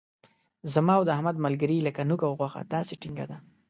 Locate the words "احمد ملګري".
1.15-1.77